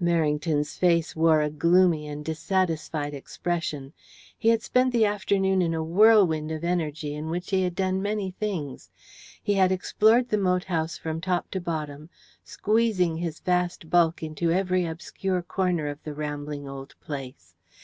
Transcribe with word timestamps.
Merrington's 0.00 0.78
face 0.78 1.16
wore 1.16 1.40
a 1.40 1.50
gloomy 1.50 2.06
and 2.06 2.24
dissatisfied 2.24 3.12
expression. 3.12 3.92
He 4.38 4.50
had 4.50 4.62
spent 4.62 4.92
the 4.92 5.04
afternoon 5.04 5.60
in 5.60 5.74
a 5.74 5.82
whirlwind 5.82 6.52
of 6.52 6.62
energy 6.62 7.12
in 7.12 7.28
which 7.28 7.50
he 7.50 7.64
had 7.64 7.74
done 7.74 8.00
many 8.00 8.30
things. 8.30 8.88
He 9.42 9.54
had 9.54 9.72
explored 9.72 10.28
the 10.28 10.38
moat 10.38 10.62
house 10.62 10.96
from 10.96 11.20
top 11.20 11.50
to 11.50 11.60
bottom, 11.60 12.08
squeezing 12.44 13.16
his 13.16 13.40
vast 13.40 13.90
bulk 13.90 14.22
into 14.22 14.52
every 14.52 14.84
obscure 14.86 15.42
corner 15.42 15.88
of 15.88 16.00
the 16.04 16.14
rambling 16.14 16.68
old 16.68 16.94
place. 17.00 17.56